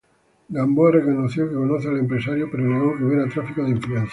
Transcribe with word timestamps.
Gamboa 0.49 0.93
reconoció 0.93 1.47
que 1.47 1.53
conoce 1.53 1.87
al 1.87 1.99
empresario, 1.99 2.49
pero 2.49 2.63
negó 2.63 2.97
que 2.97 3.03
hubiera 3.03 3.27
tráfico 3.29 3.61
de 3.61 3.69
influencias. 3.69 4.09